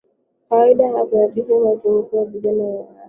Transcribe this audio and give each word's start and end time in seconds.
Kawaida 0.49 0.87
huyakutanisha 0.87 1.59
makundi 1.59 2.15
ya 2.17 2.25
vijana 2.25 2.57
na 2.57 2.63
wanawake 2.69 2.99